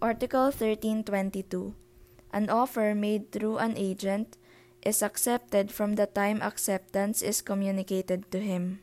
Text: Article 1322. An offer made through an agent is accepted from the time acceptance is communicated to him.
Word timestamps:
Article 0.00 0.54
1322. 0.54 1.74
An 2.30 2.48
offer 2.48 2.94
made 2.94 3.32
through 3.32 3.58
an 3.58 3.74
agent 3.76 4.38
is 4.86 5.02
accepted 5.02 5.72
from 5.72 5.96
the 5.96 6.06
time 6.06 6.40
acceptance 6.40 7.20
is 7.20 7.42
communicated 7.42 8.30
to 8.30 8.38
him. 8.38 8.78